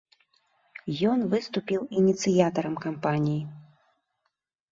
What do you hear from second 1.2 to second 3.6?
выступіў ініцыятарам кампаніі.